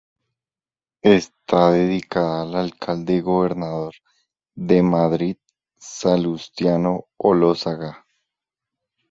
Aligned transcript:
Está 1.03 1.69
dedicada 1.73 2.41
al 2.41 2.55
alcalde 2.55 3.17
y 3.17 3.21
gobernador 3.21 3.93
de 4.55 4.81
Madrid 4.81 5.37
Salustiano 5.77 7.05
Olózaga. 7.17 8.03